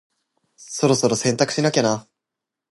[0.55, 2.07] そろそろ洗濯しなきゃな。